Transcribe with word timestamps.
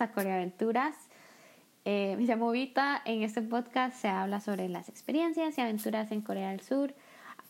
a 0.00 0.12
Corea 0.12 0.36
Aventuras. 0.36 0.96
Eh, 1.84 2.14
me 2.16 2.24
llamo 2.24 2.50
Vita, 2.50 3.02
en 3.04 3.22
este 3.22 3.42
podcast 3.42 3.96
se 3.96 4.08
habla 4.08 4.40
sobre 4.40 4.68
las 4.68 4.88
experiencias 4.88 5.56
y 5.56 5.60
aventuras 5.60 6.10
en 6.12 6.22
Corea 6.22 6.50
del 6.50 6.60
Sur. 6.60 6.94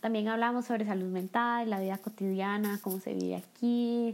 También 0.01 0.29
hablamos 0.29 0.67
sobre 0.67 0.85
salud 0.85 1.11
mental, 1.11 1.69
la 1.69 1.81
vida 1.81 1.99
cotidiana, 1.99 2.79
cómo 2.83 2.99
se 2.99 3.15
vive 3.15 3.37
aquí, 3.37 4.13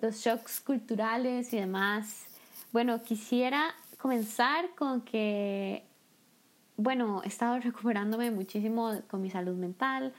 los 0.00 0.16
shocks 0.16 0.60
culturales 0.60 1.52
y 1.52 1.58
demás. 1.58 2.26
Bueno, 2.72 3.02
quisiera 3.02 3.74
comenzar 3.98 4.74
con 4.74 5.02
que, 5.02 5.84
bueno, 6.76 7.22
he 7.24 7.28
estado 7.28 7.58
recuperándome 7.60 8.30
muchísimo 8.30 9.00
con 9.08 9.22
mi 9.22 9.30
salud 9.30 9.56
mental, 9.56 10.12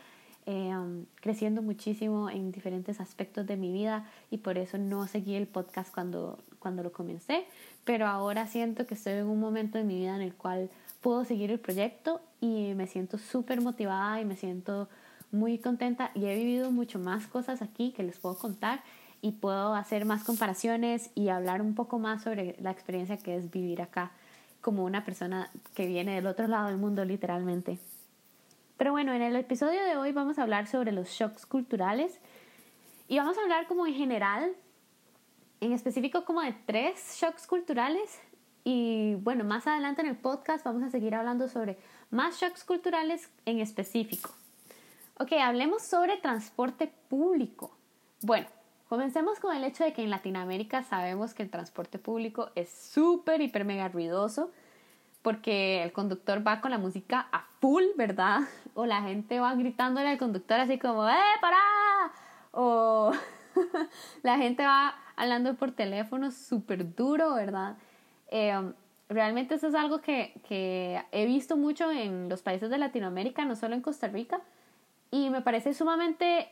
eh, 0.45 0.73
creciendo 1.15 1.61
muchísimo 1.61 2.29
en 2.29 2.51
diferentes 2.51 2.99
aspectos 2.99 3.45
de 3.45 3.57
mi 3.57 3.71
vida 3.71 4.05
y 4.31 4.37
por 4.37 4.57
eso 4.57 4.77
no 4.77 5.07
seguí 5.07 5.35
el 5.35 5.47
podcast 5.47 5.93
cuando, 5.93 6.39
cuando 6.59 6.83
lo 6.83 6.91
comencé, 6.91 7.45
pero 7.83 8.07
ahora 8.07 8.47
siento 8.47 8.85
que 8.85 8.95
estoy 8.95 9.13
en 9.13 9.27
un 9.27 9.39
momento 9.39 9.77
de 9.77 9.83
mi 9.83 9.99
vida 9.99 10.15
en 10.15 10.21
el 10.21 10.33
cual 10.33 10.69
puedo 11.01 11.25
seguir 11.25 11.51
el 11.51 11.59
proyecto 11.59 12.21
y 12.41 12.73
me 12.75 12.87
siento 12.87 13.17
súper 13.17 13.61
motivada 13.61 14.21
y 14.21 14.25
me 14.25 14.35
siento 14.35 14.89
muy 15.31 15.59
contenta 15.59 16.11
y 16.15 16.25
he 16.25 16.35
vivido 16.35 16.71
mucho 16.71 16.99
más 16.99 17.27
cosas 17.27 17.61
aquí 17.61 17.91
que 17.91 18.03
les 18.03 18.17
puedo 18.17 18.37
contar 18.37 18.81
y 19.21 19.33
puedo 19.33 19.73
hacer 19.73 20.05
más 20.05 20.23
comparaciones 20.23 21.11
y 21.13 21.29
hablar 21.29 21.61
un 21.61 21.75
poco 21.75 21.99
más 21.99 22.23
sobre 22.23 22.55
la 22.59 22.71
experiencia 22.71 23.17
que 23.17 23.35
es 23.35 23.51
vivir 23.51 23.81
acá 23.81 24.11
como 24.61 24.83
una 24.83 25.05
persona 25.05 25.49
que 25.73 25.87
viene 25.87 26.15
del 26.15 26.27
otro 26.27 26.47
lado 26.47 26.67
del 26.67 26.77
mundo 26.77 27.05
literalmente. 27.05 27.79
Pero 28.79 28.93
bueno, 28.93 29.11
en 29.13 29.21
el 29.21 29.35
episodio 29.35 29.83
de 29.83 29.97
hoy 29.97 30.13
vamos 30.13 30.39
a 30.39 30.43
hablar 30.43 30.65
sobre 30.65 30.93
los 30.93 31.09
shocks 31.09 31.45
culturales 31.45 32.17
y 33.09 33.17
vamos 33.17 33.37
a 33.37 33.41
hablar 33.41 33.67
como 33.67 33.85
en 33.85 33.93
general, 33.93 34.55
en 35.59 35.73
específico 35.73 36.23
como 36.23 36.41
de 36.41 36.55
tres 36.65 37.17
shocks 37.19 37.45
culturales 37.45 38.21
y 38.63 39.15
bueno, 39.15 39.43
más 39.43 39.67
adelante 39.67 39.99
en 39.99 40.07
el 40.07 40.15
podcast 40.15 40.63
vamos 40.63 40.81
a 40.83 40.89
seguir 40.89 41.13
hablando 41.13 41.49
sobre 41.49 41.77
más 42.09 42.39
shocks 42.39 42.63
culturales 42.63 43.29
en 43.45 43.59
específico. 43.59 44.29
Ok, 45.17 45.33
hablemos 45.33 45.81
sobre 45.81 46.15
transporte 46.15 46.89
público. 47.09 47.75
Bueno, 48.21 48.47
comencemos 48.87 49.41
con 49.41 49.53
el 49.57 49.65
hecho 49.65 49.83
de 49.83 49.91
que 49.91 50.03
en 50.03 50.09
Latinoamérica 50.09 50.83
sabemos 50.83 51.33
que 51.33 51.43
el 51.43 51.49
transporte 51.49 51.99
público 51.99 52.51
es 52.55 52.69
súper, 52.69 53.41
hiper, 53.41 53.65
mega 53.65 53.89
ruidoso 53.89 54.51
porque 55.21 55.83
el 55.83 55.91
conductor 55.91 56.45
va 56.45 56.61
con 56.61 56.71
la 56.71 56.77
música 56.77 57.27
a 57.31 57.45
full, 57.59 57.83
¿verdad? 57.97 58.41
O 58.75 58.85
la 58.85 59.01
gente 59.01 59.39
va 59.39 59.53
gritándole 59.55 60.07
al 60.07 60.17
conductor 60.17 60.59
así 60.59 60.79
como, 60.79 61.07
¡eh, 61.09 61.13
para! 61.41 61.57
O 62.51 63.11
la 64.23 64.37
gente 64.37 64.63
va 64.63 64.95
hablando 65.17 65.55
por 65.55 65.71
teléfono 65.71 66.31
súper 66.31 66.95
duro, 66.95 67.33
¿verdad? 67.33 67.75
Eh, 68.29 68.71
realmente 69.09 69.55
eso 69.55 69.67
es 69.67 69.75
algo 69.75 69.99
que, 69.99 70.39
que 70.47 71.03
he 71.11 71.25
visto 71.25 71.57
mucho 71.57 71.91
en 71.91 72.29
los 72.29 72.41
países 72.41 72.69
de 72.69 72.77
Latinoamérica, 72.77 73.43
no 73.43 73.55
solo 73.55 73.75
en 73.75 73.81
Costa 73.81 74.07
Rica, 74.07 74.39
y 75.11 75.29
me 75.29 75.41
parece 75.41 75.73
sumamente, 75.73 76.47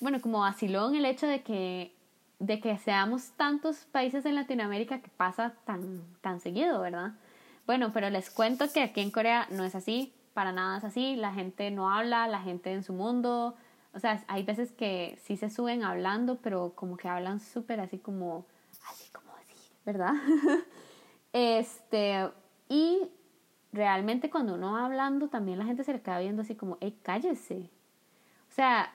bueno, 0.00 0.20
como 0.20 0.40
vacilón 0.40 0.94
el 0.94 1.04
hecho 1.04 1.26
de 1.26 1.42
que, 1.42 1.92
de 2.38 2.60
que 2.60 2.78
seamos 2.78 3.32
tantos 3.32 3.84
países 3.92 4.24
en 4.24 4.36
Latinoamérica 4.36 5.00
que 5.00 5.10
pasa 5.10 5.54
tan, 5.64 6.02
tan 6.20 6.40
seguido, 6.40 6.80
¿verdad? 6.80 7.12
Bueno, 7.70 7.92
pero 7.92 8.10
les 8.10 8.30
cuento 8.30 8.64
que 8.72 8.82
aquí 8.82 9.00
en 9.00 9.12
Corea 9.12 9.46
no 9.52 9.62
es 9.62 9.76
así, 9.76 10.12
para 10.34 10.50
nada 10.50 10.78
es 10.78 10.82
así, 10.82 11.14
la 11.14 11.32
gente 11.32 11.70
no 11.70 11.88
habla, 11.88 12.26
la 12.26 12.40
gente 12.40 12.72
en 12.72 12.82
su 12.82 12.92
mundo, 12.92 13.54
o 13.94 14.00
sea, 14.00 14.24
hay 14.26 14.42
veces 14.42 14.72
que 14.72 15.16
sí 15.22 15.36
se 15.36 15.50
suben 15.50 15.84
hablando, 15.84 16.40
pero 16.42 16.72
como 16.74 16.96
que 16.96 17.06
hablan 17.06 17.38
súper 17.38 17.78
así 17.78 17.98
como, 17.98 18.44
así 18.88 19.08
como 19.12 19.30
así, 19.36 19.54
¿verdad? 19.86 20.14
este, 21.32 22.28
y 22.68 23.08
realmente 23.72 24.30
cuando 24.30 24.54
uno 24.54 24.72
va 24.72 24.86
hablando, 24.86 25.28
también 25.28 25.60
la 25.60 25.64
gente 25.64 25.84
se 25.84 25.92
le 25.92 26.02
queda 26.02 26.18
viendo 26.18 26.42
así 26.42 26.56
como, 26.56 26.76
hey, 26.80 26.98
cállese. 27.04 27.70
O 28.48 28.52
sea, 28.52 28.92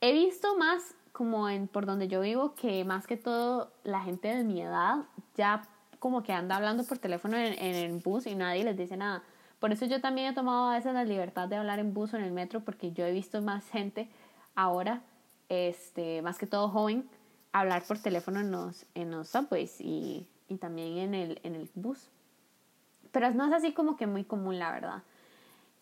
he 0.00 0.14
visto 0.14 0.56
más 0.56 0.94
como 1.12 1.50
en 1.50 1.68
por 1.68 1.84
donde 1.84 2.08
yo 2.08 2.22
vivo 2.22 2.54
que 2.54 2.82
más 2.86 3.06
que 3.06 3.18
todo 3.18 3.72
la 3.82 4.00
gente 4.00 4.28
de 4.28 4.42
mi 4.42 4.62
edad 4.62 5.04
ya 5.36 5.68
como 6.04 6.22
que 6.22 6.34
anda 6.34 6.56
hablando 6.56 6.84
por 6.84 6.98
teléfono 6.98 7.38
en, 7.38 7.54
el 7.58 7.98
bus 7.98 8.26
y 8.26 8.34
nadie 8.34 8.62
les 8.62 8.76
dice 8.76 8.94
nada. 8.94 9.22
Por 9.58 9.72
eso 9.72 9.86
yo 9.86 10.02
también 10.02 10.30
he 10.30 10.34
tomado 10.34 10.68
a 10.68 10.74
veces 10.74 10.92
la 10.92 11.02
libertad 11.02 11.48
de 11.48 11.56
hablar 11.56 11.78
en 11.78 11.94
bus 11.94 12.12
o 12.12 12.18
en 12.18 12.24
el 12.24 12.30
metro 12.30 12.60
porque 12.60 12.92
yo 12.92 13.06
he 13.06 13.10
visto 13.10 13.40
más 13.40 13.66
gente 13.70 14.10
ahora, 14.54 15.00
este, 15.48 16.20
más 16.20 16.36
que 16.36 16.46
todo 16.46 16.68
joven, 16.68 17.08
hablar 17.52 17.84
por 17.84 17.98
teléfono 18.00 18.40
en 18.40 18.50
los, 18.50 18.84
en 18.94 19.12
los 19.12 19.30
subways 19.30 19.80
y, 19.80 20.28
y 20.46 20.56
también 20.56 20.98
en 20.98 21.14
el, 21.14 21.40
en 21.42 21.54
el 21.54 21.70
bus. 21.74 22.10
Pero 23.10 23.30
no 23.30 23.46
es 23.46 23.54
así 23.54 23.72
como 23.72 23.96
que 23.96 24.06
muy 24.06 24.24
común, 24.24 24.58
la 24.58 24.72
verdad. 24.72 25.02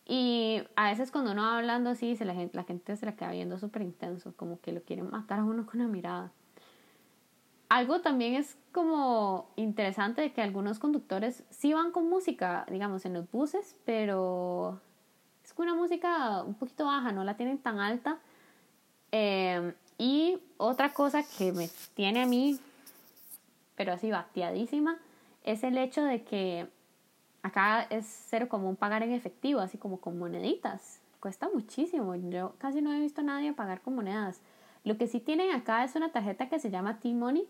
Y 0.06 0.62
a 0.76 0.88
veces 0.88 1.10
cuando 1.10 1.32
uno 1.32 1.42
va 1.42 1.58
hablando 1.58 1.90
así, 1.90 2.14
se 2.14 2.24
la, 2.24 2.34
gente, 2.34 2.56
la 2.56 2.62
gente 2.62 2.94
se 2.94 3.06
la 3.06 3.16
queda 3.16 3.32
viendo 3.32 3.58
súper 3.58 3.82
intenso, 3.82 4.34
como 4.36 4.60
que 4.60 4.70
lo 4.70 4.82
quieren 4.82 5.10
matar 5.10 5.40
a 5.40 5.44
uno 5.44 5.66
con 5.66 5.80
una 5.80 5.88
mirada. 5.88 6.30
Algo 7.72 8.02
también 8.02 8.34
es 8.34 8.58
como 8.70 9.48
interesante 9.56 10.20
de 10.20 10.34
que 10.34 10.42
algunos 10.42 10.78
conductores 10.78 11.42
sí 11.48 11.72
van 11.72 11.90
con 11.90 12.06
música, 12.06 12.66
digamos, 12.70 13.06
en 13.06 13.14
los 13.14 13.30
buses, 13.30 13.76
pero 13.86 14.78
es 15.42 15.54
una 15.56 15.74
música 15.74 16.42
un 16.42 16.52
poquito 16.52 16.84
baja, 16.84 17.12
no 17.12 17.24
la 17.24 17.38
tienen 17.38 17.56
tan 17.56 17.80
alta. 17.80 18.18
Em, 19.10 19.72
y 19.96 20.38
otra 20.58 20.92
cosa 20.92 21.22
que 21.22 21.50
me 21.52 21.70
tiene 21.94 22.24
a 22.24 22.26
mí, 22.26 22.60
pero 23.74 23.94
así 23.94 24.10
bateadísima, 24.10 24.98
es 25.42 25.64
el 25.64 25.78
hecho 25.78 26.04
de 26.04 26.24
que 26.24 26.68
acá 27.42 27.84
es 27.88 28.04
cero 28.28 28.50
común 28.50 28.76
pagar 28.76 29.02
en 29.02 29.12
efectivo, 29.12 29.60
así 29.60 29.78
como 29.78 29.98
con 29.98 30.18
moneditas. 30.18 31.00
Cuesta 31.20 31.48
muchísimo. 31.48 32.14
Yo 32.16 32.52
casi 32.58 32.82
no 32.82 32.92
he 32.92 33.00
visto 33.00 33.22
a 33.22 33.24
nadie 33.24 33.54
pagar 33.54 33.80
con 33.80 33.94
monedas. 33.94 34.42
Lo 34.84 34.98
que 34.98 35.06
sí 35.06 35.20
tienen 35.20 35.54
acá 35.54 35.84
es 35.84 35.94
una 35.94 36.12
tarjeta 36.12 36.50
que 36.50 36.58
se 36.58 36.70
llama 36.70 37.00
T-Money 37.00 37.48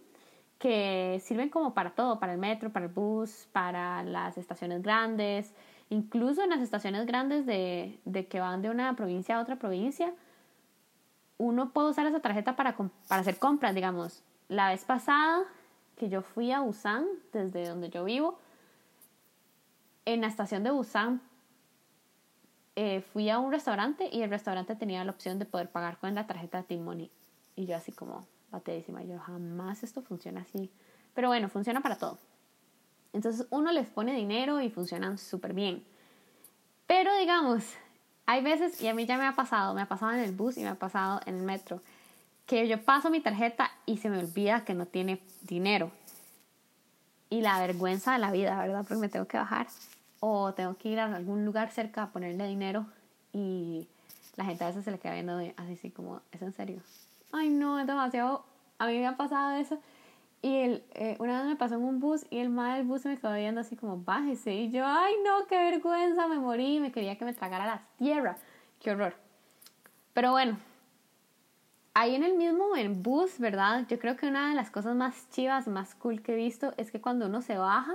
que 0.63 1.21
sirven 1.25 1.49
como 1.49 1.75
para 1.75 1.91
todo, 1.91 2.21
para 2.21 2.35
el 2.35 2.39
metro, 2.39 2.71
para 2.71 2.87
el 2.87 2.93
bus, 2.93 3.49
para 3.51 4.05
las 4.05 4.39
estaciones 4.39 4.81
grandes, 4.81 5.53
incluso 5.91 6.45
en 6.45 6.51
las 6.51 6.61
estaciones 6.61 7.05
grandes 7.05 7.47
de, 7.47 7.99
de 8.05 8.29
que 8.29 8.39
van 8.39 8.63
de 8.63 8.71
una 8.71 8.95
provincia 8.95 9.37
a 9.37 9.43
otra 9.43 9.57
provincia, 9.57 10.15
uno 11.37 11.73
puede 11.73 11.91
usar 11.91 12.07
esa 12.07 12.21
tarjeta 12.21 12.55
para, 12.55 12.77
para 12.77 13.21
hacer 13.21 13.41
compras, 13.41 13.75
digamos. 13.75 14.23
La 14.47 14.69
vez 14.69 14.85
pasada 14.85 15.43
que 15.97 16.09
yo 16.09 16.23
fui 16.23 16.53
a 16.53 16.61
Busan, 16.61 17.07
desde 17.33 17.69
donde 17.69 17.91
yo 17.91 18.05
vivo, 18.05 18.39
en 20.05 20.21
la 20.21 20.29
estación 20.29 20.63
de 20.63 20.71
Busan 20.71 21.23
eh, 22.77 23.01
fui 23.01 23.31
a 23.31 23.41
un 23.41 23.51
restaurante 23.51 24.09
y 24.13 24.23
el 24.23 24.31
restaurante 24.31 24.77
tenía 24.77 25.05
la 25.05 25.11
opción 25.11 25.41
de 25.41 25.45
poder 25.45 25.73
pagar 25.73 25.99
con 25.99 26.15
la 26.15 26.29
tarjeta 26.29 26.63
de 26.63 26.77
Money. 26.79 27.11
Y 27.57 27.67
yo 27.67 27.75
así 27.75 27.91
como, 27.91 28.25
bateadísima. 28.53 29.03
Yo 29.03 29.19
jamás 29.19 29.83
esto 29.83 30.03
funciona 30.03 30.43
así. 30.43 30.71
Pero 31.15 31.29
bueno, 31.29 31.49
funciona 31.49 31.81
para 31.81 31.97
todo. 31.97 32.19
Entonces 33.13 33.47
uno 33.51 33.73
les 33.73 33.89
pone 33.89 34.15
dinero 34.15 34.61
y 34.61 34.71
funcionan 34.71 35.19
súper 35.19 35.53
bien. 35.53 35.85
Pero 36.87 37.17
digamos, 37.17 37.65
hay 38.27 38.43
veces, 38.43 38.81
y 38.81 38.89
a 38.89 38.95
mí 38.95 39.07
ya 39.07 39.19
me 39.19 39.27
ha 39.27 39.35
pasado, 39.35 39.75
me 39.75 39.83
ha 39.83 39.87
pasado 39.87 40.13
en 40.13 40.21
el 40.21 40.33
bus 40.33 40.57
y 40.57 40.63
me 40.63 40.69
ha 40.69 40.75
pasado 40.75 41.21
en 41.27 41.37
el 41.37 41.43
metro, 41.43 41.81
que 42.47 42.69
yo 42.69 42.83
paso 42.83 43.11
mi 43.11 43.21
tarjeta 43.21 43.71
y 43.87 43.99
se 43.99 44.11
me 44.11 44.19
olvida 44.19 44.65
que 44.65 44.75
no 44.75 44.87
tiene 44.87 45.21
dinero. 45.43 45.91
Y 47.31 47.41
la 47.41 47.59
vergüenza 47.61 48.13
de 48.13 48.19
la 48.19 48.31
vida, 48.31 48.59
¿verdad? 48.59 48.85
Porque 48.87 49.01
me 49.01 49.09
tengo 49.09 49.27
que 49.27 49.39
bajar 49.39 49.67
o 50.21 50.53
tengo 50.53 50.77
que 50.77 50.91
ir 50.91 51.01
a 51.01 51.15
algún 51.15 51.45
lugar 51.45 51.71
cerca 51.71 52.05
a 52.05 52.11
ponerle 52.11 52.47
dinero 52.47 52.87
y 53.33 53.89
la 54.37 54.45
gente 54.45 54.65
a 54.65 54.69
veces 54.69 54.85
se 54.85 54.91
le 54.91 54.99
queda 54.99 55.15
viendo 55.15 55.37
así, 55.37 55.55
así 55.57 55.91
como, 55.91 56.21
¿es 56.31 56.43
en 56.43 56.53
serio? 56.53 56.83
Ay 57.33 57.49
no, 57.49 57.81
es 57.81 57.87
demasiado, 57.87 58.45
a 58.79 58.87
mí 58.87 58.99
me 58.99 59.07
ha 59.07 59.17
pasado 59.17 59.57
eso. 59.57 59.81
Y 60.43 60.57
el, 60.57 60.85
eh, 60.95 61.17
una 61.21 61.39
vez 61.39 61.51
me 61.51 61.57
pasó 61.57 61.77
en 61.77 61.83
un 61.83 62.01
bus 62.01 62.27
y 62.29 62.39
el 62.39 62.51
mal 62.51 62.79
del 62.79 62.87
bus 62.87 63.05
me 63.05 63.17
quedó 63.17 63.35
viendo 63.35 63.61
así 63.61 63.77
como, 63.77 63.99
bájese. 63.99 64.53
Y 64.55 64.71
yo, 64.71 64.85
ay 64.85 65.15
no, 65.25 65.47
qué 65.47 65.57
vergüenza, 65.57 66.27
me 66.27 66.39
morí, 66.39 66.81
me 66.81 66.91
quería 66.91 67.17
que 67.17 67.25
me 67.25 67.33
tragara 67.33 67.65
la 67.65 67.83
tierra. 67.97 68.37
Qué 68.81 68.91
horror. 68.91 69.15
Pero 70.13 70.33
bueno, 70.33 70.59
ahí 71.95 72.15
en 72.15 72.25
el 72.25 72.35
mismo 72.35 72.77
en 72.77 73.03
bus, 73.03 73.39
¿verdad? 73.39 73.87
Yo 73.89 73.99
creo 73.99 74.17
que 74.17 74.27
una 74.27 74.49
de 74.49 74.55
las 74.55 74.71
cosas 74.71 74.97
más 74.97 75.31
chivas, 75.31 75.69
más 75.69 75.95
cool 75.95 76.23
que 76.23 76.33
he 76.33 76.37
visto 76.37 76.75
es 76.77 76.91
que 76.91 77.01
cuando 77.01 77.27
uno 77.27 77.41
se 77.41 77.57
baja 77.57 77.95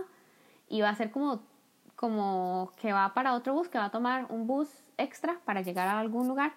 y 0.69 0.81
va 0.81 0.89
a 0.89 0.95
ser 0.95 1.12
como, 1.12 1.42
como 1.95 2.72
que 2.78 2.94
va 2.94 3.13
para 3.13 3.34
otro 3.34 3.54
bus, 3.54 3.68
que 3.68 3.78
va 3.78 3.86
a 3.86 3.92
tomar 3.92 4.25
un 4.30 4.48
bus 4.48 4.69
extra 4.98 5.39
para 5.45 5.62
llegar 5.62 5.88
a 5.88 6.00
algún 6.00 6.28
lugar, 6.28 6.54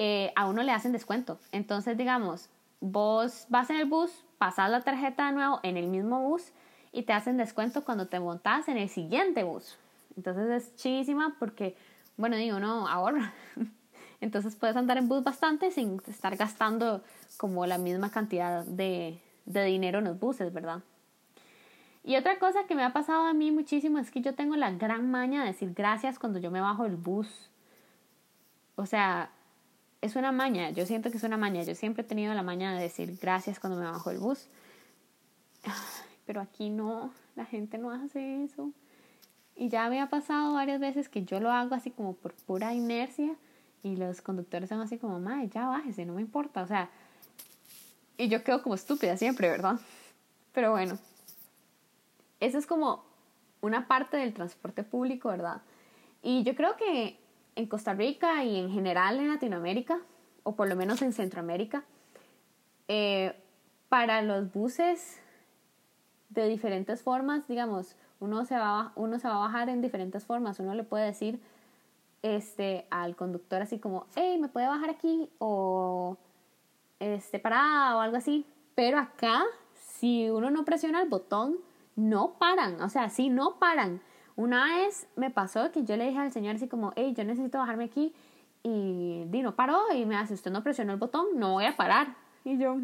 eh, 0.00 0.32
a 0.36 0.46
uno 0.46 0.62
le 0.62 0.70
hacen 0.70 0.92
descuento. 0.92 1.40
Entonces, 1.50 1.98
digamos, 1.98 2.48
vos 2.80 3.46
vas 3.48 3.68
en 3.68 3.76
el 3.76 3.86
bus, 3.86 4.12
pasas 4.38 4.70
la 4.70 4.80
tarjeta 4.80 5.26
de 5.26 5.32
nuevo 5.32 5.58
en 5.64 5.76
el 5.76 5.88
mismo 5.88 6.20
bus 6.20 6.52
y 6.92 7.02
te 7.02 7.12
hacen 7.12 7.36
descuento 7.36 7.84
cuando 7.84 8.06
te 8.06 8.20
montas 8.20 8.68
en 8.68 8.76
el 8.76 8.88
siguiente 8.88 9.42
bus. 9.42 9.76
Entonces 10.16 10.50
es 10.50 10.76
chidísima 10.76 11.34
porque, 11.40 11.76
bueno, 12.16 12.36
digo, 12.36 12.60
no, 12.60 12.86
ahorra. 12.86 13.32
Entonces 14.20 14.54
puedes 14.54 14.76
andar 14.76 14.98
en 14.98 15.08
bus 15.08 15.24
bastante 15.24 15.72
sin 15.72 16.00
estar 16.06 16.36
gastando 16.36 17.02
como 17.36 17.66
la 17.66 17.76
misma 17.76 18.12
cantidad 18.12 18.64
de, 18.64 19.20
de 19.46 19.64
dinero 19.64 19.98
en 19.98 20.04
los 20.04 20.20
buses, 20.20 20.52
¿verdad? 20.52 20.78
Y 22.04 22.14
otra 22.14 22.38
cosa 22.38 22.68
que 22.68 22.76
me 22.76 22.84
ha 22.84 22.92
pasado 22.92 23.26
a 23.26 23.32
mí 23.32 23.50
muchísimo 23.50 23.98
es 23.98 24.12
que 24.12 24.20
yo 24.20 24.36
tengo 24.36 24.54
la 24.54 24.70
gran 24.70 25.10
maña 25.10 25.40
de 25.40 25.48
decir 25.48 25.74
gracias 25.74 26.20
cuando 26.20 26.38
yo 26.38 26.52
me 26.52 26.60
bajo 26.60 26.84
del 26.84 26.94
bus. 26.94 27.50
O 28.76 28.86
sea, 28.86 29.32
es 30.00 30.16
una 30.16 30.32
maña, 30.32 30.70
yo 30.70 30.86
siento 30.86 31.10
que 31.10 31.16
es 31.16 31.24
una 31.24 31.36
maña. 31.36 31.62
Yo 31.62 31.74
siempre 31.74 32.02
he 32.02 32.06
tenido 32.06 32.32
la 32.34 32.42
maña 32.42 32.74
de 32.74 32.82
decir 32.82 33.18
gracias 33.20 33.58
cuando 33.58 33.78
me 33.78 33.84
bajo 33.84 34.10
del 34.10 34.18
bus. 34.18 34.46
Pero 36.26 36.40
aquí 36.40 36.70
no, 36.70 37.12
la 37.36 37.44
gente 37.44 37.78
no 37.78 37.90
hace 37.90 38.44
eso. 38.44 38.70
Y 39.56 39.68
ya 39.70 39.88
me 39.88 40.00
ha 40.00 40.08
pasado 40.08 40.54
varias 40.54 40.78
veces 40.78 41.08
que 41.08 41.24
yo 41.24 41.40
lo 41.40 41.50
hago 41.50 41.74
así 41.74 41.90
como 41.90 42.14
por 42.14 42.32
pura 42.32 42.74
inercia 42.74 43.34
y 43.82 43.96
los 43.96 44.20
conductores 44.20 44.68
son 44.68 44.80
así 44.80 44.98
como, 44.98 45.18
madre, 45.18 45.48
ya 45.48 45.66
bájese, 45.66 46.06
no 46.06 46.14
me 46.14 46.20
importa. 46.20 46.62
O 46.62 46.66
sea, 46.66 46.90
y 48.16 48.28
yo 48.28 48.44
quedo 48.44 48.62
como 48.62 48.76
estúpida 48.76 49.16
siempre, 49.16 49.48
¿verdad? 49.48 49.80
Pero 50.52 50.70
bueno, 50.70 50.96
eso 52.38 52.58
es 52.58 52.66
como 52.66 53.04
una 53.60 53.88
parte 53.88 54.16
del 54.16 54.32
transporte 54.32 54.84
público, 54.84 55.28
¿verdad? 55.28 55.60
Y 56.22 56.44
yo 56.44 56.54
creo 56.54 56.76
que 56.76 57.18
en 57.58 57.66
Costa 57.66 57.92
Rica 57.92 58.44
y 58.44 58.56
en 58.56 58.70
general 58.70 59.18
en 59.18 59.28
Latinoamérica, 59.28 59.98
o 60.44 60.54
por 60.54 60.68
lo 60.68 60.76
menos 60.76 61.02
en 61.02 61.12
Centroamérica, 61.12 61.82
eh, 62.86 63.34
para 63.88 64.22
los 64.22 64.52
buses 64.52 65.20
de 66.28 66.48
diferentes 66.48 67.02
formas, 67.02 67.48
digamos, 67.48 67.96
uno 68.20 68.44
se, 68.44 68.56
va, 68.56 68.92
uno 68.94 69.18
se 69.18 69.26
va 69.26 69.34
a 69.34 69.38
bajar 69.48 69.68
en 69.70 69.82
diferentes 69.82 70.24
formas, 70.24 70.60
uno 70.60 70.72
le 70.74 70.84
puede 70.84 71.06
decir 71.06 71.40
este, 72.22 72.86
al 72.90 73.16
conductor 73.16 73.60
así 73.60 73.80
como, 73.80 74.06
hey, 74.14 74.38
¿me 74.38 74.48
puede 74.48 74.68
bajar 74.68 74.90
aquí? 74.90 75.28
O 75.38 76.16
este, 77.00 77.40
parada 77.40 77.96
o 77.96 78.00
algo 78.00 78.16
así. 78.16 78.46
Pero 78.76 78.98
acá, 78.98 79.42
si 79.74 80.30
uno 80.30 80.50
no 80.50 80.64
presiona 80.64 81.02
el 81.02 81.08
botón, 81.08 81.56
no 81.96 82.34
paran. 82.38 82.80
O 82.82 82.88
sea, 82.88 83.08
sí, 83.10 83.30
no 83.30 83.58
paran. 83.58 84.00
Una 84.38 84.66
vez 84.66 85.08
me 85.16 85.30
pasó 85.30 85.72
que 85.72 85.82
yo 85.82 85.96
le 85.96 86.06
dije 86.06 86.18
al 86.20 86.30
señor 86.30 86.54
así 86.54 86.68
como, 86.68 86.92
hey, 86.94 87.12
yo 87.12 87.24
necesito 87.24 87.58
bajarme 87.58 87.86
aquí. 87.86 88.14
Y 88.62 89.24
Dino 89.26 89.56
paró 89.56 89.80
y 89.92 90.06
me 90.06 90.14
hace, 90.14 90.34
usted 90.34 90.52
no 90.52 90.62
presionó 90.62 90.92
el 90.92 90.98
botón, 91.00 91.26
no 91.34 91.54
voy 91.54 91.64
a 91.64 91.76
parar. 91.76 92.14
Y 92.44 92.56
yo, 92.56 92.76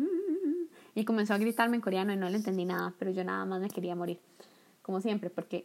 y 0.97 1.05
comenzó 1.05 1.33
a 1.33 1.39
gritarme 1.39 1.77
en 1.77 1.81
coreano 1.81 2.13
y 2.13 2.17
no 2.17 2.29
le 2.29 2.39
entendí 2.39 2.65
nada, 2.65 2.93
pero 2.99 3.13
yo 3.13 3.23
nada 3.23 3.45
más 3.45 3.61
me 3.61 3.71
quería 3.71 3.95
morir. 3.95 4.19
Como 4.83 5.01
siempre, 5.01 5.31
porque, 5.31 5.65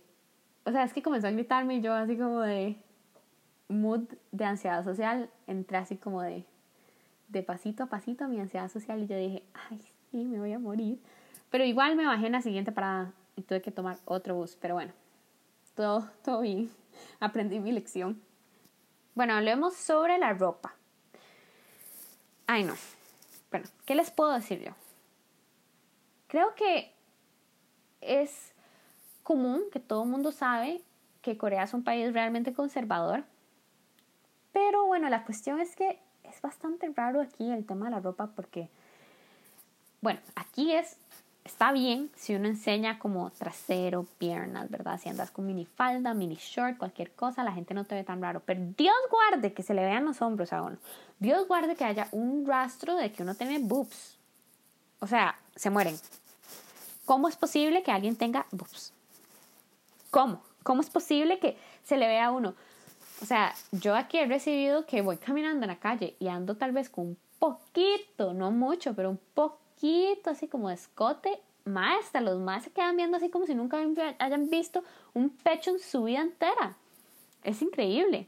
o 0.63 0.71
sea, 0.71 0.83
es 0.83 0.93
que 0.93 1.01
comenzó 1.01 1.25
a 1.25 1.31
gritarme 1.31 1.77
y 1.77 1.81
yo 1.81 1.95
así 1.95 2.15
como 2.15 2.41
de 2.41 2.75
mood 3.67 4.03
de 4.31 4.45
ansiedad 4.45 4.83
social, 4.83 5.31
entré 5.47 5.77
así 5.77 5.97
como 5.97 6.21
de, 6.21 6.45
de 7.29 7.41
pasito 7.41 7.81
a 7.81 7.87
pasito 7.87 8.25
a 8.25 8.27
mi 8.27 8.39
ansiedad 8.39 8.69
social 8.69 9.01
y 9.01 9.07
yo 9.07 9.17
dije, 9.17 9.41
ay, 9.71 9.81
sí, 10.11 10.23
me 10.23 10.37
voy 10.37 10.53
a 10.53 10.59
morir. 10.59 10.99
Pero 11.49 11.63
igual 11.63 11.95
me 11.95 12.05
bajé 12.05 12.27
en 12.27 12.33
la 12.33 12.43
siguiente 12.43 12.71
parada 12.71 13.11
y 13.35 13.41
tuve 13.41 13.63
que 13.63 13.71
tomar 13.71 13.97
otro 14.05 14.35
bus, 14.35 14.55
pero 14.61 14.75
bueno, 14.75 14.93
todo, 15.79 16.09
todo 16.25 16.41
bien, 16.41 16.69
aprendí 17.21 17.57
mi 17.61 17.71
lección. 17.71 18.21
Bueno, 19.15 19.35
hablemos 19.35 19.75
sobre 19.75 20.17
la 20.17 20.33
ropa. 20.33 20.75
Ay, 22.47 22.65
no. 22.65 22.75
Bueno, 23.49 23.65
¿qué 23.85 23.95
les 23.95 24.11
puedo 24.11 24.33
decir 24.33 24.59
yo? 24.61 24.73
Creo 26.27 26.53
que 26.55 26.93
es 28.01 28.51
común 29.23 29.63
que 29.71 29.79
todo 29.79 30.03
el 30.03 30.09
mundo 30.09 30.33
sabe 30.33 30.81
que 31.21 31.37
Corea 31.37 31.63
es 31.63 31.73
un 31.73 31.85
país 31.85 32.13
realmente 32.13 32.53
conservador. 32.53 33.23
Pero 34.51 34.85
bueno, 34.85 35.07
la 35.07 35.23
cuestión 35.23 35.61
es 35.61 35.77
que 35.77 35.97
es 36.23 36.41
bastante 36.41 36.91
raro 36.93 37.21
aquí 37.21 37.49
el 37.49 37.65
tema 37.65 37.85
de 37.85 37.91
la 37.91 38.01
ropa 38.01 38.27
porque, 38.35 38.69
bueno, 40.01 40.19
aquí 40.35 40.73
es, 40.73 40.97
está 41.49 41.71
bien 41.71 42.11
si 42.15 42.35
uno 42.35 42.47
enseña 42.47 42.99
como 42.99 43.31
trasero, 43.31 44.05
piernas, 44.19 44.69
¿verdad? 44.69 44.99
Si 45.01 45.09
andas 45.09 45.31
con 45.31 45.47
minifalda, 45.47 46.13
mini 46.13 46.35
short, 46.35 46.77
cualquier 46.77 47.11
cosa, 47.11 47.43
la 47.43 47.51
gente 47.51 47.73
no 47.73 47.85
te 47.85 47.95
ve 47.95 48.03
tan 48.03 48.21
raro. 48.21 48.41
Pero 48.45 48.61
Dios 48.77 48.95
guarde 49.09 49.51
que 49.51 49.63
se 49.63 49.73
le 49.73 49.81
vean 49.81 50.05
los 50.05 50.21
hombros 50.21 50.53
a 50.53 50.61
uno. 50.61 50.77
Dios 51.17 51.47
guarde 51.47 51.75
que 51.75 51.83
haya 51.83 52.07
un 52.11 52.45
rastro 52.45 52.95
de 52.95 53.11
que 53.11 53.23
uno 53.23 53.33
tiene 53.33 53.57
boobs. 53.59 54.17
O 54.99 55.07
sea, 55.07 55.35
se 55.55 55.71
mueren. 55.71 55.97
¿Cómo 57.05 57.27
es 57.27 57.35
posible 57.35 57.81
que 57.81 57.91
alguien 57.91 58.15
tenga 58.15 58.45
boobs? 58.51 58.93
¿Cómo? 60.11 60.43
¿Cómo 60.61 60.81
es 60.81 60.89
posible 60.91 61.39
que 61.39 61.57
se 61.83 61.97
le 61.97 62.07
vea 62.07 62.27
a 62.27 62.31
uno? 62.31 62.53
O 63.23 63.25
sea, 63.25 63.55
yo 63.71 63.95
aquí 63.95 64.19
he 64.19 64.27
recibido 64.27 64.85
que 64.85 65.01
voy 65.01 65.17
caminando 65.17 65.63
en 65.63 65.71
la 65.71 65.79
calle 65.79 66.15
y 66.19 66.27
ando 66.27 66.55
tal 66.55 66.73
vez 66.73 66.89
con 66.89 67.07
un 67.07 67.17
poquito, 67.39 68.33
no 68.33 68.51
mucho, 68.51 68.93
pero 68.93 69.09
un 69.09 69.19
poquito 69.33 69.68
así 70.25 70.47
como 70.47 70.69
escote. 70.69 71.39
Maestra, 71.65 72.21
los 72.21 72.39
más 72.39 72.63
se 72.63 72.71
quedan 72.71 72.95
viendo 72.95 73.17
así 73.17 73.29
como 73.29 73.45
si 73.45 73.53
nunca 73.53 73.77
hayan 74.19 74.49
visto 74.49 74.83
un 75.13 75.29
pecho 75.29 75.71
en 75.71 75.79
su 75.79 76.03
vida 76.03 76.21
entera. 76.21 76.75
Es 77.43 77.61
increíble. 77.61 78.27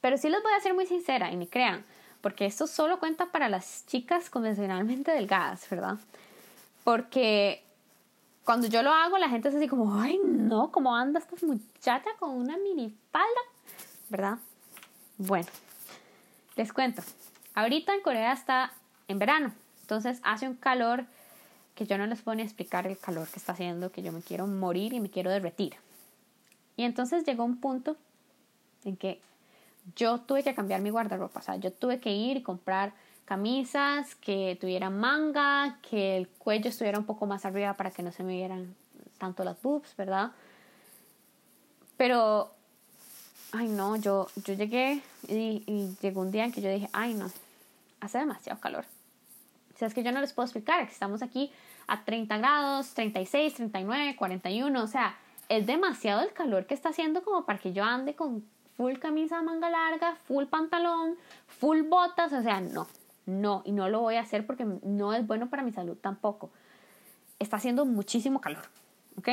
Pero 0.00 0.18
sí 0.18 0.28
les 0.28 0.42
voy 0.42 0.52
a 0.52 0.60
ser 0.60 0.74
muy 0.74 0.86
sincera 0.86 1.30
y 1.30 1.36
ni 1.36 1.46
crean, 1.46 1.84
porque 2.20 2.44
esto 2.44 2.66
solo 2.66 2.98
cuenta 2.98 3.30
para 3.30 3.48
las 3.48 3.86
chicas 3.86 4.28
convencionalmente 4.28 5.12
delgadas, 5.12 5.68
¿verdad? 5.70 5.98
Porque 6.84 7.64
cuando 8.44 8.66
yo 8.66 8.82
lo 8.82 8.90
hago, 8.90 9.18
la 9.18 9.28
gente 9.28 9.48
es 9.48 9.54
así 9.54 9.68
como, 9.68 10.00
ay, 10.00 10.20
no, 10.24 10.72
¿cómo 10.72 10.94
anda 10.94 11.20
esta 11.20 11.36
muchacha 11.46 12.10
con 12.18 12.30
una 12.30 12.56
minifalda? 12.58 13.40
¿verdad? 14.12 14.38
Bueno, 15.16 15.48
les 16.54 16.70
cuento. 16.70 17.02
Ahorita 17.54 17.94
en 17.94 18.02
Corea 18.02 18.32
está 18.32 18.72
en 19.08 19.18
verano, 19.18 19.52
entonces 19.92 20.20
hace 20.24 20.48
un 20.48 20.54
calor 20.54 21.04
que 21.74 21.84
yo 21.86 21.98
no 21.98 22.06
les 22.06 22.22
puedo 22.22 22.34
ni 22.34 22.42
explicar 22.42 22.86
el 22.86 22.96
calor 22.96 23.28
que 23.28 23.38
está 23.38 23.52
haciendo, 23.52 23.92
que 23.92 24.02
yo 24.02 24.10
me 24.10 24.22
quiero 24.22 24.46
morir 24.46 24.94
y 24.94 25.00
me 25.00 25.10
quiero 25.10 25.30
derretir. 25.30 25.74
Y 26.78 26.84
entonces 26.84 27.24
llegó 27.26 27.44
un 27.44 27.58
punto 27.58 27.98
en 28.84 28.96
que 28.96 29.20
yo 29.94 30.20
tuve 30.20 30.42
que 30.42 30.54
cambiar 30.54 30.80
mi 30.80 30.88
guardarropa, 30.88 31.40
o 31.40 31.42
sea, 31.42 31.56
yo 31.56 31.70
tuve 31.70 32.00
que 32.00 32.10
ir 32.10 32.38
y 32.38 32.42
comprar 32.42 32.94
camisas 33.26 34.14
que 34.14 34.56
tuvieran 34.58 34.98
manga, 34.98 35.78
que 35.82 36.16
el 36.16 36.26
cuello 36.26 36.70
estuviera 36.70 36.98
un 36.98 37.04
poco 37.04 37.26
más 37.26 37.44
arriba 37.44 37.74
para 37.74 37.90
que 37.90 38.02
no 38.02 38.12
se 38.12 38.22
me 38.22 38.32
vieran 38.32 38.74
tanto 39.18 39.44
las 39.44 39.60
boobs, 39.60 39.94
¿verdad? 39.94 40.32
Pero 41.98 42.50
ay 43.52 43.68
no, 43.68 43.96
yo, 43.96 44.28
yo 44.36 44.54
llegué 44.54 45.02
y, 45.28 45.94
llegó 46.00 46.22
un 46.22 46.30
día 46.30 46.46
en 46.46 46.52
que 46.52 46.62
yo 46.62 46.70
dije, 46.70 46.88
ay 46.94 47.12
no, 47.12 47.30
hace 48.00 48.16
demasiado 48.16 48.58
calor. 48.58 48.86
Es 49.86 49.94
que 49.94 50.02
yo 50.02 50.12
no 50.12 50.20
les 50.20 50.32
puedo 50.32 50.46
explicar 50.46 50.86
que 50.86 50.92
estamos 50.92 51.22
aquí 51.22 51.50
a 51.86 52.04
30 52.04 52.38
grados, 52.38 52.94
36, 52.94 53.54
39, 53.54 54.16
41, 54.16 54.82
o 54.82 54.86
sea, 54.86 55.16
es 55.48 55.66
demasiado 55.66 56.22
el 56.22 56.32
calor 56.32 56.66
que 56.66 56.74
está 56.74 56.90
haciendo 56.90 57.22
como 57.22 57.44
para 57.44 57.58
que 57.58 57.72
yo 57.72 57.84
ande 57.84 58.14
con 58.14 58.44
full 58.76 58.94
camisa 58.94 59.42
manga 59.42 59.70
larga, 59.70 60.16
full 60.26 60.44
pantalón, 60.44 61.16
full 61.46 61.82
botas, 61.82 62.32
o 62.32 62.42
sea, 62.42 62.60
no, 62.60 62.86
no, 63.26 63.62
y 63.64 63.72
no 63.72 63.88
lo 63.88 64.00
voy 64.00 64.16
a 64.16 64.20
hacer 64.20 64.46
porque 64.46 64.64
no 64.64 65.12
es 65.12 65.26
bueno 65.26 65.48
para 65.48 65.62
mi 65.62 65.72
salud 65.72 65.96
tampoco. 65.96 66.50
Está 67.38 67.56
haciendo 67.56 67.84
muchísimo 67.84 68.40
calor, 68.40 68.64
¿ok? 69.16 69.28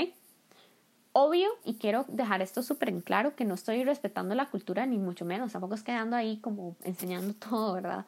obvio, 1.11 1.49
y 1.65 1.75
quiero 1.75 2.05
dejar 2.07 2.41
esto 2.41 2.63
súper 2.63 2.89
en 2.89 3.01
claro, 3.01 3.35
que 3.35 3.45
no 3.45 3.55
estoy 3.55 3.83
respetando 3.83 4.35
la 4.35 4.49
cultura 4.49 4.85
ni 4.85 4.97
mucho 4.97 5.25
menos, 5.25 5.51
tampoco 5.51 5.75
es 5.75 5.83
quedando 5.83 6.15
ahí 6.15 6.37
como 6.37 6.75
enseñando 6.83 7.33
todo, 7.49 7.73
¿verdad? 7.73 8.05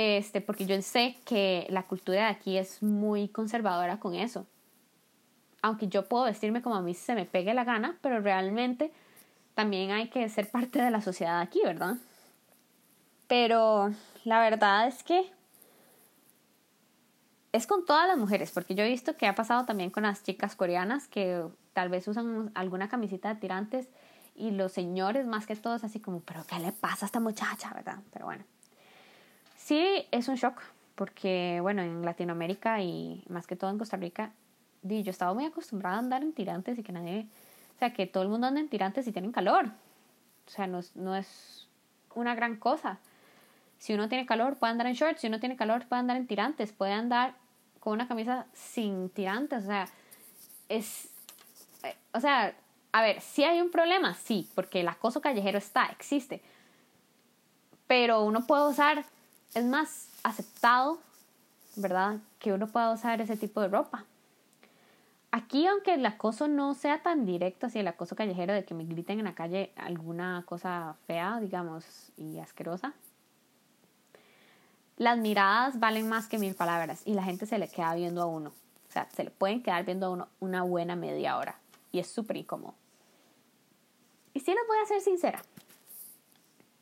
Este, 0.00 0.40
porque 0.40 0.64
yo 0.64 0.80
sé 0.80 1.16
que 1.24 1.66
la 1.70 1.82
cultura 1.82 2.20
de 2.20 2.28
aquí 2.28 2.56
es 2.56 2.84
muy 2.84 3.26
conservadora 3.26 3.98
con 3.98 4.14
eso. 4.14 4.46
Aunque 5.60 5.88
yo 5.88 6.08
puedo 6.08 6.24
vestirme 6.24 6.62
como 6.62 6.76
a 6.76 6.82
mí 6.82 6.94
se 6.94 7.16
me 7.16 7.24
pegue 7.24 7.52
la 7.52 7.64
gana, 7.64 7.98
pero 8.00 8.20
realmente 8.20 8.92
también 9.54 9.90
hay 9.90 10.08
que 10.08 10.28
ser 10.28 10.48
parte 10.48 10.80
de 10.80 10.92
la 10.92 11.00
sociedad 11.00 11.40
aquí, 11.40 11.60
¿verdad? 11.64 11.96
Pero 13.26 13.92
la 14.22 14.38
verdad 14.38 14.86
es 14.86 15.02
que 15.02 15.32
es 17.50 17.66
con 17.66 17.84
todas 17.84 18.06
las 18.06 18.18
mujeres, 18.18 18.52
porque 18.52 18.76
yo 18.76 18.84
he 18.84 18.88
visto 18.88 19.16
que 19.16 19.26
ha 19.26 19.34
pasado 19.34 19.64
también 19.64 19.90
con 19.90 20.04
las 20.04 20.22
chicas 20.22 20.54
coreanas 20.54 21.08
que 21.08 21.44
tal 21.72 21.88
vez 21.88 22.06
usan 22.06 22.52
alguna 22.54 22.88
camiseta 22.88 23.34
de 23.34 23.40
tirantes 23.40 23.88
y 24.36 24.52
los 24.52 24.70
señores 24.70 25.26
más 25.26 25.44
que 25.44 25.56
todos 25.56 25.82
así 25.82 25.98
como, 25.98 26.20
pero 26.20 26.44
¿qué 26.46 26.60
le 26.60 26.70
pasa 26.70 27.04
a 27.04 27.08
esta 27.08 27.18
muchacha, 27.18 27.74
verdad? 27.74 27.98
Pero 28.12 28.26
bueno, 28.26 28.44
sí 29.68 30.06
es 30.10 30.28
un 30.28 30.36
shock 30.36 30.62
porque 30.94 31.58
bueno, 31.60 31.82
en 31.82 32.04
Latinoamérica 32.04 32.80
y 32.82 33.22
más 33.28 33.46
que 33.46 33.54
todo 33.54 33.70
en 33.70 33.78
Costa 33.78 33.96
Rica, 33.96 34.32
yo 34.82 35.10
estaba 35.10 35.34
muy 35.34 35.44
acostumbrada 35.44 35.96
a 35.96 35.98
andar 35.98 36.22
en 36.22 36.32
tirantes 36.32 36.78
y 36.78 36.82
que 36.82 36.90
nadie, 36.90 37.26
o 37.76 37.78
sea, 37.78 37.92
que 37.92 38.06
todo 38.06 38.22
el 38.22 38.30
mundo 38.30 38.46
anda 38.46 38.60
en 38.60 38.68
tirantes 38.68 39.06
y 39.06 39.12
tienen 39.12 39.30
calor. 39.30 39.66
O 40.46 40.50
sea, 40.50 40.66
no, 40.66 40.80
no 40.94 41.14
es 41.14 41.68
una 42.14 42.34
gran 42.34 42.56
cosa. 42.56 42.98
Si 43.78 43.92
uno 43.92 44.08
tiene 44.08 44.26
calor, 44.26 44.56
puede 44.56 44.72
andar 44.72 44.86
en 44.86 44.94
shorts. 44.94 45.20
Si 45.20 45.26
uno 45.26 45.38
tiene 45.38 45.56
calor, 45.56 45.86
puede 45.86 46.00
andar 46.00 46.16
en 46.16 46.26
tirantes. 46.26 46.72
Puede 46.72 46.92
andar 46.92 47.34
con 47.78 47.92
una 47.92 48.08
camisa 48.08 48.46
sin 48.54 49.10
tirantes. 49.10 49.64
O 49.64 49.66
sea, 49.66 49.88
es, 50.68 51.10
eh, 51.84 51.94
o 52.12 52.20
sea, 52.20 52.54
a 52.92 53.02
ver, 53.02 53.20
si 53.20 53.44
hay 53.44 53.60
un 53.60 53.70
problema, 53.70 54.14
sí, 54.14 54.48
porque 54.54 54.80
el 54.80 54.88
acoso 54.88 55.20
callejero 55.20 55.58
está, 55.58 55.86
existe. 55.86 56.40
Pero 57.86 58.24
uno 58.24 58.46
puede 58.46 58.68
usar, 58.68 59.04
es 59.54 59.64
más 59.64 60.08
aceptado 60.22 60.98
¿verdad? 61.78 62.18
Que 62.38 62.52
uno 62.52 62.66
pueda 62.66 62.92
usar 62.92 63.20
ese 63.20 63.36
tipo 63.36 63.60
de 63.60 63.68
ropa. 63.68 64.04
Aquí, 65.30 65.66
aunque 65.66 65.94
el 65.94 66.06
acoso 66.06 66.48
no 66.48 66.74
sea 66.74 67.02
tan 67.02 67.26
directo 67.26 67.66
así, 67.66 67.78
el 67.78 67.88
acoso 67.88 68.16
callejero 68.16 68.54
de 68.54 68.64
que 68.64 68.74
me 68.74 68.84
griten 68.84 69.18
en 69.18 69.26
la 69.26 69.34
calle 69.34 69.72
alguna 69.76 70.42
cosa 70.46 70.96
fea, 71.06 71.38
digamos, 71.40 71.84
y 72.16 72.38
asquerosa, 72.38 72.94
las 74.96 75.18
miradas 75.18 75.78
valen 75.78 76.08
más 76.08 76.28
que 76.28 76.38
mil 76.38 76.54
palabras 76.54 77.02
y 77.04 77.14
la 77.14 77.22
gente 77.22 77.46
se 77.46 77.58
le 77.58 77.68
queda 77.68 77.94
viendo 77.94 78.22
a 78.22 78.26
uno. 78.26 78.52
O 78.88 78.92
sea, 78.92 79.06
se 79.14 79.22
le 79.22 79.30
pueden 79.30 79.62
quedar 79.62 79.84
viendo 79.84 80.06
a 80.06 80.10
uno 80.10 80.28
una 80.40 80.62
buena 80.62 80.96
media 80.96 81.36
hora 81.36 81.58
y 81.92 81.98
es 81.98 82.08
súper 82.08 82.38
incómodo. 82.38 82.74
Y 84.32 84.40
sí 84.40 84.50
les 84.50 84.66
voy 84.66 84.78
a 84.82 84.86
ser 84.86 85.00
sincera, 85.02 85.42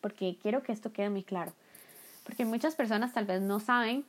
porque 0.01 0.39
quiero 0.41 0.63
que 0.63 0.73
esto 0.73 0.93
quede 0.93 1.11
muy 1.11 1.25
claro. 1.25 1.53
Porque 2.27 2.45
muchas 2.45 2.75
personas 2.75 3.13
tal 3.13 3.25
vez 3.25 3.41
no 3.41 3.61
saben 3.61 4.05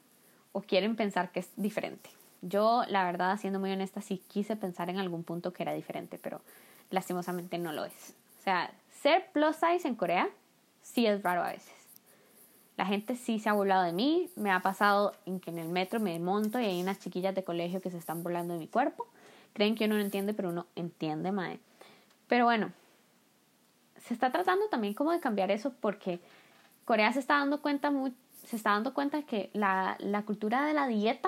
o 0.51 0.61
quieren 0.61 0.95
pensar 0.95 1.31
que 1.31 1.39
es 1.39 1.49
diferente. 1.55 2.09
Yo, 2.41 2.83
la 2.87 3.05
verdad, 3.05 3.37
siendo 3.39 3.59
muy 3.59 3.71
honesta, 3.71 4.01
sí 4.01 4.21
quise 4.27 4.55
pensar 4.55 4.89
en 4.89 4.97
algún 4.97 5.23
punto 5.23 5.53
que 5.53 5.63
era 5.63 5.73
diferente, 5.73 6.19
pero 6.21 6.41
lastimosamente 6.89 7.57
no 7.59 7.71
lo 7.71 7.85
es. 7.85 8.15
O 8.39 8.43
sea, 8.43 8.71
ser 9.01 9.27
plus 9.31 9.55
size 9.55 9.87
en 9.87 9.95
Corea 9.95 10.29
sí 10.81 11.05
es 11.05 11.21
raro 11.21 11.43
a 11.43 11.51
veces. 11.51 11.73
La 12.75 12.85
gente 12.85 13.15
sí 13.15 13.39
se 13.39 13.49
ha 13.49 13.53
burlado 13.53 13.83
de 13.83 13.91
mí. 13.91 14.29
Me 14.35 14.51
ha 14.51 14.61
pasado 14.61 15.13
en 15.25 15.39
que 15.39 15.49
en 15.49 15.59
el 15.59 15.69
metro 15.69 15.99
me 15.99 16.17
monto 16.19 16.59
y 16.59 16.65
hay 16.65 16.81
unas 16.81 16.99
chiquillas 16.99 17.33
de 17.35 17.43
colegio 17.43 17.81
que 17.81 17.91
se 17.91 17.97
están 17.97 18.23
burlando 18.23 18.53
de 18.53 18.59
mi 18.59 18.67
cuerpo. 18.67 19.07
Creen 19.53 19.75
que 19.75 19.85
uno 19.85 19.95
no 19.95 20.01
entiende, 20.01 20.33
pero 20.33 20.49
uno 20.49 20.67
entiende, 20.75 21.31
madre. 21.31 21.59
Pero 22.27 22.45
bueno, 22.45 22.71
se 24.05 24.13
está 24.13 24.31
tratando 24.31 24.67
también 24.69 24.93
como 24.93 25.11
de 25.11 25.19
cambiar 25.19 25.49
eso 25.49 25.73
porque 25.81 26.19
Corea 26.87 27.11
se 27.11 27.19
está 27.19 27.39
dando 27.39 27.61
cuenta, 27.61 27.91
se 28.45 28.55
está 28.55 28.71
dando 28.71 28.93
cuenta 28.93 29.21
que 29.23 29.49
la, 29.51 29.97
cultura 30.25 30.65
de 30.65 30.73
la 30.73 30.87
dieta 30.87 31.27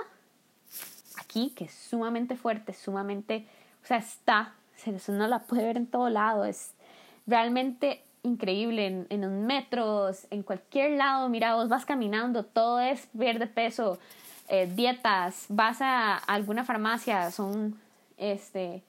aquí, 1.20 1.52
que 1.54 1.66
es 1.66 1.74
sumamente 1.74 2.38
fuerte, 2.38 2.72
sumamente, 2.72 3.46
o 3.84 3.86
sea, 3.86 3.98
está, 3.98 4.54
uno 5.10 5.28
la 5.28 5.40
puede 5.40 5.66
ver 5.66 5.76
en 5.76 5.86
todo 5.86 6.10
lado, 6.10 6.46
es 6.46 6.74
realmente 7.28 8.06
increíble 8.24 8.88
en, 8.88 9.08
en 9.10 9.20
los 9.20 9.32
metros, 9.32 10.28
en 10.30 10.44
cualquier 10.44 10.92
lado, 10.92 11.28
mira, 11.28 11.56
vos 11.56 11.68
vas 11.68 11.86
caminando, 11.86 12.46
todo 12.46 12.80
es 12.80 13.10
ver 13.12 13.38
de 13.38 13.48
peso, 13.48 14.00
eh, 14.48 14.66
dietas, 14.74 15.46
vas 15.50 15.82
a 15.82 16.16
alguna 16.16 16.64
farmacia, 16.64 17.32
son 17.32 17.78
este 18.16 18.82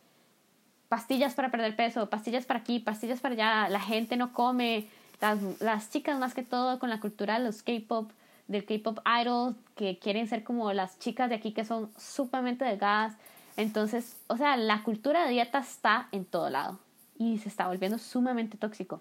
pastillas 0.89 1.35
para 1.35 1.51
perder 1.51 1.75
peso, 1.75 2.09
pastillas 2.09 2.47
para 2.47 2.61
aquí, 2.61 2.79
pastillas 2.79 3.21
para 3.21 3.35
allá, 3.35 3.69
la 3.69 3.81
gente 3.81 4.17
no 4.17 4.33
come, 4.33 4.89
las, 5.21 5.39
las 5.61 5.91
chicas 5.91 6.19
más 6.19 6.35
que 6.35 6.43
todo 6.43 6.79
con 6.79 6.91
la 6.91 7.01
cultura 7.01 7.39
de 7.39 7.45
los 7.45 7.63
K-pop, 7.63 8.11
del 8.49 8.65
K-pop 8.65 8.99
idol, 9.21 9.57
que 9.77 9.99
quieren 9.99 10.27
ser 10.27 10.45
como 10.45 10.73
las 10.73 10.99
chicas 10.99 11.29
de 11.29 11.37
aquí 11.37 11.53
que 11.53 11.65
son 11.65 11.91
sumamente 11.97 12.65
delgadas. 12.65 13.15
Entonces, 13.57 14.17
o 14.27 14.37
sea, 14.37 14.57
la 14.57 14.83
cultura 14.83 15.25
de 15.25 15.31
dieta 15.31 15.59
está 15.59 16.09
en 16.13 16.25
todo 16.25 16.51
lado 16.51 16.79
y 17.19 17.39
se 17.39 17.49
está 17.49 17.69
volviendo 17.69 17.99
sumamente 17.99 18.57
tóxico. 18.57 19.01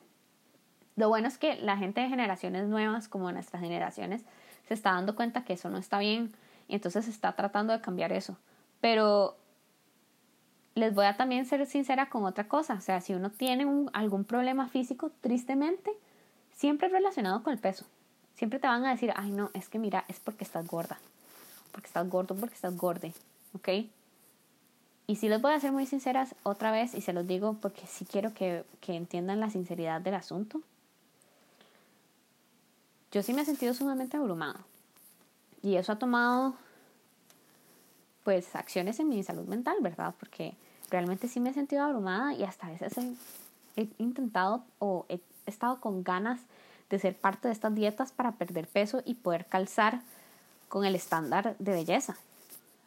Lo 0.95 1.07
bueno 1.07 1.29
es 1.29 1.37
que 1.37 1.55
la 1.55 1.77
gente 1.77 2.01
de 2.01 2.09
generaciones 2.09 2.67
nuevas, 2.67 3.07
como 3.07 3.31
nuestras 3.31 3.61
generaciones, 3.61 4.23
se 4.67 4.73
está 4.73 4.91
dando 4.91 5.15
cuenta 5.15 5.45
que 5.45 5.53
eso 5.53 5.69
no 5.69 5.77
está 5.77 5.97
bien 5.99 6.33
y 6.67 6.75
entonces 6.75 7.05
se 7.05 7.11
está 7.11 7.31
tratando 7.31 7.71
de 7.73 7.81
cambiar 7.81 8.11
eso. 8.11 8.37
Pero 8.81 9.37
les 10.75 10.93
voy 10.93 11.05
a 11.05 11.15
también 11.15 11.45
ser 11.45 11.65
sincera 11.65 12.09
con 12.09 12.25
otra 12.25 12.47
cosa, 12.47 12.75
o 12.75 12.81
sea, 12.81 13.01
si 13.01 13.13
uno 13.13 13.29
tiene 13.31 13.65
algún 13.93 14.25
problema 14.25 14.67
físico, 14.67 15.11
tristemente, 15.21 15.91
siempre 16.59 16.89
relacionado 16.89 17.41
con 17.41 17.53
el 17.53 17.59
peso. 17.59 17.85
Siempre 18.35 18.59
te 18.59 18.67
van 18.67 18.85
a 18.85 18.91
decir, 18.91 19.13
ay 19.15 19.31
no, 19.31 19.49
es 19.53 19.69
que 19.69 19.79
mira, 19.79 20.03
es 20.09 20.19
porque 20.19 20.43
estás 20.43 20.67
gorda, 20.67 20.99
porque 21.71 21.87
estás 21.87 22.07
gordo, 22.09 22.35
porque 22.35 22.55
estás 22.55 22.75
gorde, 22.75 23.13
¿ok? 23.53 23.69
Y 25.07 25.15
si 25.15 25.29
les 25.29 25.41
voy 25.41 25.53
a 25.53 25.59
ser 25.59 25.71
muy 25.71 25.85
sinceras 25.85 26.35
otra 26.43 26.71
vez, 26.71 26.93
y 26.95 27.01
se 27.01 27.13
los 27.13 27.25
digo 27.25 27.55
porque 27.61 27.87
sí 27.87 28.05
quiero 28.05 28.33
que, 28.33 28.65
que 28.81 28.93
entiendan 28.93 29.39
la 29.39 29.49
sinceridad 29.49 30.01
del 30.01 30.15
asunto. 30.15 30.61
Yo 33.11 33.23
sí 33.23 33.33
me 33.33 33.41
he 33.41 33.45
sentido 33.45 33.73
sumamente 33.73 34.17
abrumada. 34.17 34.59
Y 35.63 35.77
eso 35.77 35.93
ha 35.93 35.97
tomado, 35.97 36.55
pues, 38.23 38.55
acciones 38.55 38.99
en 38.99 39.09
mi 39.09 39.23
salud 39.23 39.47
mental, 39.47 39.77
¿verdad? 39.81 40.13
Porque 40.19 40.53
realmente 40.91 41.27
sí 41.27 41.39
me 41.39 41.49
he 41.49 41.53
sentido 41.53 41.83
abrumada 41.83 42.33
y 42.33 42.43
hasta 42.43 42.67
a 42.67 42.71
veces 42.71 42.93
he 43.75 43.87
intentado 43.97 44.63
o 44.77 45.05
he 45.09 45.19
estado 45.49 45.79
con 45.79 46.03
ganas 46.03 46.41
de 46.89 46.99
ser 46.99 47.15
parte 47.15 47.47
de 47.47 47.53
estas 47.53 47.75
dietas 47.75 48.11
para 48.11 48.33
perder 48.33 48.67
peso 48.67 49.01
y 49.05 49.15
poder 49.15 49.45
calzar 49.45 50.01
con 50.67 50.85
el 50.85 50.95
estándar 50.95 51.55
de 51.59 51.71
belleza. 51.71 52.15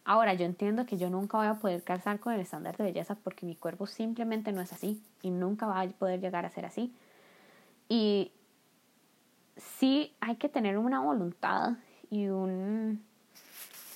Ahora, 0.04 0.34
yo 0.34 0.44
entiendo 0.44 0.84
que 0.84 0.96
yo 0.96 1.10
nunca 1.10 1.38
voy 1.38 1.46
a 1.46 1.54
poder 1.54 1.82
calzar 1.82 2.18
con 2.18 2.32
el 2.32 2.40
estándar 2.40 2.76
de 2.76 2.84
belleza 2.84 3.14
porque 3.14 3.46
mi 3.46 3.54
cuerpo 3.54 3.86
simplemente 3.86 4.50
no 4.52 4.60
es 4.60 4.72
así 4.72 5.00
y 5.22 5.30
nunca 5.30 5.66
va 5.66 5.80
a 5.80 5.88
poder 5.88 6.20
llegar 6.20 6.44
a 6.44 6.50
ser 6.50 6.64
así. 6.64 6.92
Y 7.88 8.32
sí 9.56 10.12
hay 10.20 10.36
que 10.36 10.48
tener 10.48 10.78
una 10.78 11.00
voluntad 11.00 11.74
y 12.10 12.26
un 12.28 13.04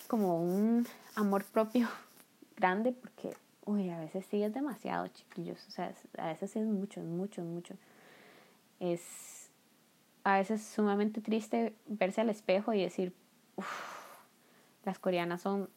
como 0.07 0.41
un 0.41 0.87
amor 1.17 1.45
propio 1.45 1.89
grande 2.57 2.93
porque 2.93 3.37
uy, 3.65 3.91
a 3.91 3.99
veces 3.99 4.25
sí 4.31 4.43
es 4.43 4.55
demasiado, 4.55 5.09
chiquillos, 5.09 5.59
o 5.67 5.71
sea, 5.71 5.93
a 6.19 6.29
veces 6.29 6.53
sí 6.53 6.61
es 6.61 6.67
mucho, 6.67 7.01
mucho, 7.01 7.43
mucho. 7.43 7.75
Es 8.81 9.01
a 10.25 10.39
veces 10.39 10.63
sumamente 10.63 11.21
triste 11.21 11.75
verse 11.87 12.21
al 12.21 12.31
espejo 12.31 12.73
y 12.73 12.83
decir, 12.83 13.15
las 14.85 14.99
coreanas 14.99 15.43
son 15.43 15.69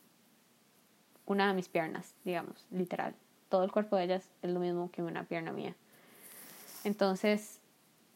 una 1.28 1.48
de 1.48 1.54
mis 1.54 1.70
piernas, 1.70 2.16
digamos, 2.26 2.66
literal. 2.72 3.14
Todo 3.50 3.64
el 3.64 3.72
cuerpo 3.72 3.96
de 3.96 4.06
ellas 4.06 4.24
es 4.42 4.50
lo 4.50 4.60
mismo 4.60 4.90
que 4.92 5.04
una 5.04 5.24
pierna 5.24 5.52
mía. 5.52 5.76
Entonces, 6.84 7.60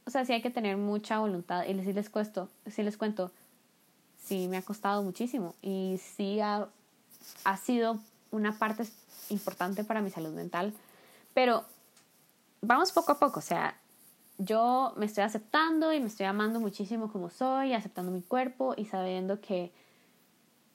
o 0.06 0.10
sea, 0.10 0.25
sí 0.25 0.34
hay 0.34 0.42
que 0.42 0.50
tener 0.50 0.78
mucha 0.78 1.20
voluntad. 1.20 1.66
Y 1.66 1.80
si 1.84 1.94
les, 1.94 2.10
cuento, 2.10 2.50
si 2.66 2.82
les 2.82 2.98
cuento, 2.98 3.32
sí 4.18 4.48
me 4.48 4.58
ha 4.58 4.62
costado 4.63 5.04
muchísimo. 5.04 5.54
Y 5.62 6.00
sí 6.02 6.40
ha, 6.40 6.68
ha 7.44 7.58
sido 7.58 8.00
una 8.32 8.58
parte 8.58 8.86
importante 9.30 9.84
para 9.84 10.02
mi 10.02 10.10
salud 10.10 10.34
mental. 10.34 10.74
Pero 11.36 11.63
vamos 12.62 12.92
poco 12.92 13.12
a 13.12 13.20
poco. 13.20 13.40
O 13.40 13.44
sea, 13.44 13.78
yo 14.38 14.94
me 14.98 15.06
estoy 15.06 15.24
aceptando 15.24 15.94
y 15.94 16.00
me 16.00 16.08
estoy 16.08 16.25
amando 16.25 16.60
muchísimo 16.60 17.12
como 17.12 17.30
soy, 17.30 17.74
aceptando 17.74 18.12
mi 18.12 18.22
cuerpo 18.22 18.74
y 18.78 18.86
sabiendo 18.86 19.40
que 19.42 19.72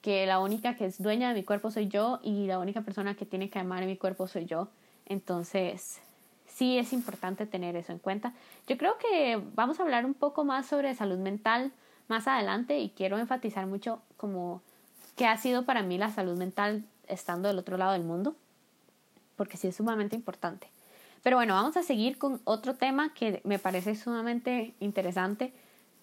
que 0.01 0.25
la 0.25 0.39
única 0.39 0.75
que 0.75 0.85
es 0.85 1.01
dueña 1.01 1.29
de 1.29 1.35
mi 1.35 1.43
cuerpo 1.43 1.71
soy 1.71 1.87
yo 1.87 2.19
y 2.23 2.47
la 2.47 2.59
única 2.59 2.81
persona 2.81 3.15
que 3.15 3.25
tiene 3.25 3.49
que 3.49 3.59
amar 3.59 3.85
mi 3.85 3.97
cuerpo 3.97 4.27
soy 4.27 4.45
yo. 4.45 4.69
Entonces, 5.05 5.99
sí 6.47 6.77
es 6.77 6.93
importante 6.93 7.45
tener 7.45 7.75
eso 7.75 7.91
en 7.91 7.99
cuenta. 7.99 8.33
Yo 8.67 8.77
creo 8.77 8.97
que 8.97 9.41
vamos 9.55 9.79
a 9.79 9.83
hablar 9.83 10.05
un 10.05 10.13
poco 10.13 10.45
más 10.45 10.67
sobre 10.67 10.95
salud 10.95 11.17
mental 11.17 11.71
más 12.07 12.27
adelante 12.27 12.79
y 12.79 12.89
quiero 12.89 13.17
enfatizar 13.17 13.67
mucho 13.67 14.01
como 14.17 14.61
qué 15.15 15.27
ha 15.27 15.37
sido 15.37 15.65
para 15.65 15.83
mí 15.83 15.97
la 15.97 16.11
salud 16.11 16.37
mental 16.37 16.85
estando 17.07 17.49
del 17.49 17.59
otro 17.59 17.77
lado 17.77 17.93
del 17.93 18.03
mundo, 18.03 18.35
porque 19.35 19.57
sí 19.57 19.67
es 19.67 19.75
sumamente 19.75 20.15
importante. 20.15 20.69
Pero 21.23 21.37
bueno, 21.37 21.53
vamos 21.53 21.75
a 21.77 21.83
seguir 21.83 22.17
con 22.17 22.41
otro 22.45 22.75
tema 22.75 23.13
que 23.13 23.41
me 23.43 23.59
parece 23.59 23.95
sumamente 23.95 24.73
interesante, 24.79 25.53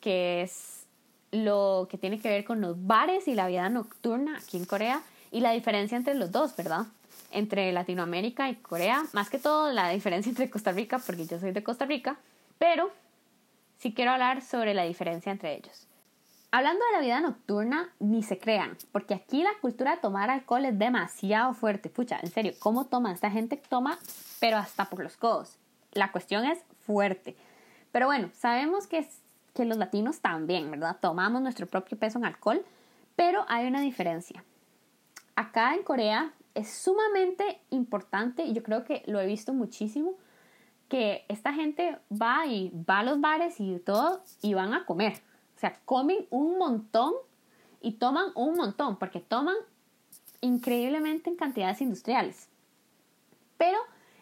que 0.01 0.43
es 0.43 0.85
lo 1.33 1.89
que 1.91 1.99
tiene 1.99 2.21
que 2.21 2.29
ver 2.29 2.45
con 2.45 2.61
los 2.61 2.87
bares 2.87 3.29
y 3.29 3.35
la 3.35 3.49
vida 3.49 3.69
nocturna 3.69 4.39
aquí 4.39 4.57
en 4.57 4.65
Corea 4.65 5.03
y 5.31 5.41
la 5.41 5.53
diferencia 5.53 5.97
entre 5.97 6.15
los 6.15 6.31
dos, 6.33 6.57
¿verdad? 6.57 6.87
Entre 7.31 7.73
Latinoamérica 7.73 8.49
y 8.49 8.57
Corea, 8.57 9.05
más 9.13 9.31
que 9.31 9.39
todo 9.39 9.73
la 9.73 9.91
diferencia 9.91 10.31
entre 10.31 10.51
Costa 10.51 10.73
Rica, 10.73 10.99
porque 10.99 11.27
yo 11.27 11.39
soy 11.41 11.53
de 11.53 11.63
Costa 11.63 11.87
Rica, 11.87 12.19
pero 12.59 12.91
sí 13.79 13.93
quiero 13.93 14.13
hablar 14.13 14.43
sobre 14.43 14.75
la 14.75 14.85
diferencia 14.85 15.33
entre 15.33 15.55
ellos. 15.55 15.87
Hablando 16.57 16.83
de 16.87 16.93
la 16.93 17.01
vida 17.03 17.21
nocturna, 17.21 17.91
ni 17.99 18.23
se 18.23 18.39
crean, 18.39 18.79
porque 18.91 19.13
aquí 19.13 19.43
la 19.43 19.51
cultura 19.61 19.91
de 19.91 20.01
tomar 20.01 20.31
alcohol 20.31 20.65
es 20.65 20.79
demasiado 20.79 21.53
fuerte. 21.53 21.91
Pucha, 21.91 22.19
en 22.23 22.31
serio, 22.31 22.55
¿cómo 22.61 22.87
toma? 22.87 23.13
Esta 23.13 23.31
gente 23.31 23.61
toma, 23.69 23.99
pero 24.41 24.57
hasta 24.57 24.87
por 24.87 25.03
los 25.03 25.19
codos. 25.19 25.59
La 25.93 26.13
cuestión 26.13 26.47
es 26.47 26.59
fuerte. 26.87 27.37
Pero 27.93 28.07
bueno, 28.07 28.31
sabemos 28.33 28.87
que 28.87 29.07
que 29.53 29.67
los 29.67 29.77
latinos 29.77 30.21
también, 30.21 30.71
¿verdad? 30.71 30.97
Tomamos 30.99 31.43
nuestro 31.43 31.67
propio 31.67 31.99
peso 31.99 32.19
en 32.19 32.25
alcohol, 32.25 32.65
pero 33.17 33.45
hay 33.49 33.67
una 33.67 33.83
diferencia. 33.83 34.43
Acá 35.35 35.75
en 35.75 35.83
Corea 35.83 36.33
es 36.55 36.71
sumamente 36.73 37.61
importante, 37.69 38.45
y 38.47 38.55
yo 38.55 38.63
creo 38.63 38.83
que 38.83 39.03
lo 39.05 39.21
he 39.21 39.27
visto 39.27 39.53
muchísimo, 39.53 40.15
que 40.89 41.27
esta 41.29 41.53
gente 41.53 41.99
va 42.11 42.47
y 42.47 42.73
va 42.89 43.01
a 43.01 43.03
los 43.03 43.21
bares 43.21 43.61
y 43.61 43.79
todo 43.79 44.23
y 44.41 44.55
van 44.55 44.73
a 44.73 44.87
comer. 44.87 45.21
O 45.57 45.59
sea, 45.59 45.79
comen 45.85 46.27
un 46.31 46.59
montón 46.59 47.15
y 47.81 47.93
toman 47.93 48.27
un 48.35 48.57
montón, 48.57 48.97
porque 48.97 49.21
toman 49.21 49.57
increíblemente 50.41 51.31
en 51.31 51.37
cantidades 51.37 51.81
industriales. 51.81 52.49
Pero 53.57 53.79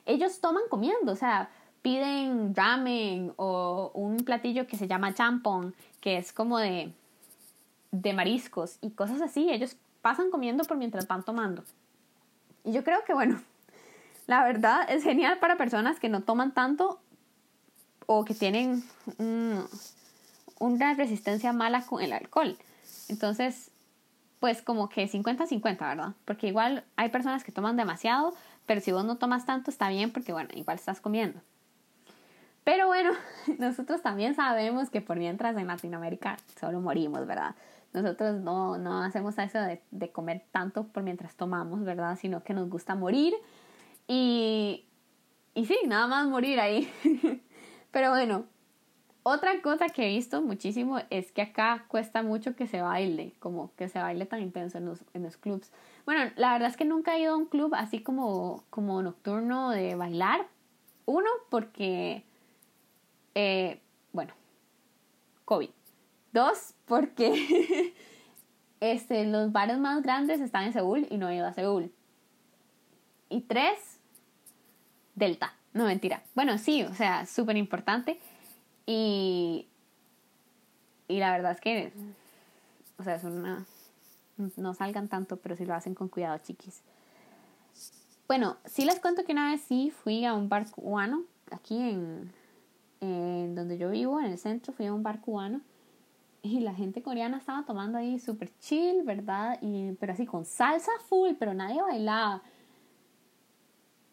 ellos 0.07 0.41
toman 0.41 0.63
comiendo, 0.69 1.13
o 1.13 1.17
sea, 1.17 1.51
piden 1.83 2.55
ramen 2.55 3.33
o 3.37 3.91
un 3.95 4.19
platillo 4.19 4.67
que 4.67 4.77
se 4.77 4.87
llama 4.87 5.15
champon, 5.15 5.75
que 6.01 6.19
es 6.19 6.33
como 6.33 6.59
de, 6.59 6.93
de 7.91 8.13
mariscos 8.13 8.79
y 8.81 8.91
cosas 8.91 9.21
así. 9.21 9.51
Ellos 9.51 9.77
pasan 10.03 10.31
comiendo 10.31 10.65
por 10.65 10.77
mientras 10.77 11.09
van 11.09 11.25
tomando. 11.25 11.65
Y 12.65 12.73
yo 12.73 12.85
creo 12.85 13.05
que, 13.05 13.13
bueno, 13.13 13.41
la 14.27 14.45
verdad 14.45 14.87
es 14.89 15.03
genial 15.03 15.39
para 15.39 15.57
personas 15.57 15.99
que 15.99 16.09
no 16.09 16.23
toman 16.23 16.55
tanto 16.55 17.01
o 18.07 18.25
que 18.25 18.35
tienen 18.35 18.85
una 20.59 20.95
resistencia 20.95 21.53
mala 21.53 21.83
con 21.83 22.03
el 22.03 22.13
alcohol. 22.13 22.57
Entonces, 23.09 23.71
pues 24.41 24.63
como 24.63 24.89
que 24.89 25.09
50-50, 25.09 25.79
¿verdad? 25.79 26.13
Porque 26.25 26.49
igual 26.49 26.85
hay 26.97 27.09
personas 27.09 27.45
que 27.45 27.53
toman 27.53 27.77
demasiado, 27.77 28.35
pero 28.67 28.81
si 28.81 28.93
vos 28.93 29.05
no 29.05 29.17
tomas 29.17 29.47
tanto 29.47 29.71
está 29.71 29.89
bien 29.89 30.13
porque, 30.13 30.33
bueno, 30.33 30.51
igual 30.55 30.77
estás 30.77 31.01
comiendo. 31.01 31.41
Pero 32.65 32.87
bueno, 32.87 33.13
nosotros 33.59 34.03
también 34.03 34.35
sabemos 34.35 34.91
que 34.91 35.01
por 35.01 35.19
mientras 35.19 35.57
en 35.57 35.67
Latinoamérica 35.67 36.37
solo 36.59 36.81
morimos, 36.81 37.27
¿verdad? 37.27 37.55
Nosotros 37.93 38.41
no, 38.41 38.77
no 38.77 39.03
hacemos 39.03 39.39
eso 39.39 39.61
de, 39.61 39.81
de 39.91 40.11
comer 40.11 40.43
tanto 40.51 40.85
por 40.89 41.03
mientras 41.03 41.37
tomamos, 41.37 41.85
¿verdad? 41.85 42.19
Sino 42.21 42.43
que 42.43 42.53
nos 42.53 42.69
gusta 42.69 42.95
morir 42.95 43.35
y, 44.09 44.85
y 45.55 45.67
sí, 45.67 45.79
nada 45.87 46.07
más 46.07 46.27
morir 46.27 46.61
ahí. 46.61 46.91
Pero 47.93 48.11
bueno, 48.11 48.45
otra 49.27 49.63
cosa 49.63 49.89
que 49.89 50.05
he 50.05 50.09
visto 50.09 50.43
muchísimo 50.43 51.01
es 51.09 51.33
que 51.33 51.41
acá 51.41 51.87
cuesta 51.89 52.23
mucho 52.23 52.55
que 52.55 52.67
se 52.67 52.83
baile, 52.83 53.33
como 53.41 53.75
que 53.75 53.89
se 53.89 53.99
baile 53.99 54.27
tan 54.27 54.43
intenso 54.43 54.77
en 54.77 54.85
los, 54.85 55.01
en 55.15 55.23
los 55.23 55.39
clubs. 55.39 55.73
Bueno, 56.05 56.31
la 56.37 56.53
verdad 56.53 56.69
es 56.69 56.77
que 56.77 56.85
nunca 56.85 57.17
he 57.17 57.23
ido 57.23 57.33
a 57.33 57.37
un 57.39 57.47
club 57.47 57.75
así 57.75 58.01
como, 58.01 58.65
como 58.69 59.01
nocturno 59.03 59.71
de 59.71 59.95
bailar. 59.95 60.47
Uno, 61.07 61.29
porque, 61.49 62.23
eh, 63.35 63.81
bueno, 64.13 64.35
COVID. 65.47 65.71
Dos, 66.35 66.75
porque 66.85 67.95
este, 68.81 69.25
los 69.25 69.53
bares 69.53 69.79
más 69.79 70.03
grandes 70.03 70.43
están 70.43 70.65
en 70.65 70.75
Seúl 70.75 71.07
y 71.09 71.17
no 71.17 71.31
he 71.31 71.37
ido 71.37 71.47
a 71.47 71.55
Seúl. 71.55 71.91
Y 73.31 73.41
tres, 73.41 74.01
Delta. 75.15 75.55
No, 75.73 75.87
mentira. 75.87 76.23
Bueno, 76.35 76.59
sí, 76.59 76.83
o 76.83 76.93
sea, 76.95 77.25
súper 77.25 77.57
importante. 77.57 78.21
Y, 78.87 79.69
y 81.09 81.19
la 81.19 81.33
verdad 81.33 81.53
es 81.53 81.61
que, 81.61 81.93
o 82.99 83.03
sea, 83.03 83.15
es 83.15 83.25
una, 83.25 83.65
no 84.57 84.75
salgan 84.75 85.09
tanto, 85.09 85.37
pero 85.39 85.57
si 85.57 85.65
lo 85.65 85.75
hacen 85.75 85.95
con 85.95 86.09
cuidado, 86.09 86.39
chiquis. 86.39 86.83
Bueno, 88.27 88.57
sí 88.65 88.85
les 88.85 89.01
cuento 89.01 89.25
que 89.25 89.33
una 89.33 89.51
vez 89.51 89.61
sí 89.63 89.91
fui 89.91 90.25
a 90.25 90.35
un 90.35 90.49
bar 90.49 90.71
cubano, 90.71 91.25
aquí 91.51 91.77
en, 91.79 92.33
en 93.01 93.55
donde 93.55 93.79
yo 93.79 93.91
vivo, 93.91 94.21
en 94.21 94.27
el 94.27 94.39
centro, 94.39 94.73
fui 94.73 94.87
a 94.87 94.95
un 94.95 95.03
bar 95.03 95.21
cubano 95.21 95.61
y 96.45 96.61
la 96.61 96.75
gente 96.75 97.03
coreana 97.03 97.39
estaba 97.39 97.65
tomando 97.65 97.97
ahí 97.97 98.19
súper 98.19 98.51
chill, 98.59 99.03
¿verdad? 99.03 99.59
Y, 99.63 99.93
pero 99.93 100.13
así 100.13 100.27
con 100.27 100.45
salsa 100.45 100.93
full, 101.09 101.31
pero 101.39 101.55
nadie 101.55 101.81
bailaba. 101.81 102.43